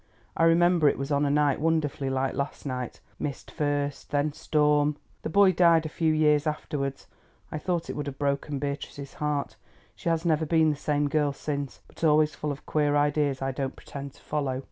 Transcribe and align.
I 0.35 0.45
remember 0.45 0.89
it 0.89 0.97
was 0.97 1.11
on 1.11 1.27
a 1.27 1.29
night 1.29 1.61
wonderfully 1.61 2.09
like 2.09 2.33
last 2.33 2.65
night—mist 2.65 3.51
first, 3.51 4.09
then 4.09 4.33
storm. 4.33 4.97
The 5.21 5.29
boy 5.29 5.51
died 5.51 5.85
a 5.85 5.89
few 5.89 6.11
years 6.11 6.47
afterwards. 6.47 7.05
I 7.51 7.59
thought 7.59 7.87
it 7.87 7.95
would 7.95 8.07
have 8.07 8.17
broken 8.17 8.57
Beatrice's 8.57 9.13
heart; 9.13 9.57
she 9.95 10.09
has 10.09 10.25
never 10.25 10.47
been 10.47 10.71
the 10.71 10.75
same 10.75 11.07
girl 11.07 11.33
since, 11.33 11.81
but 11.87 12.03
always 12.03 12.33
full 12.33 12.51
of 12.51 12.65
queer 12.65 12.95
ideas 12.97 13.43
I 13.43 13.51
don't 13.51 13.75
pretend 13.75 14.13
to 14.13 14.21
follow. 14.23 14.59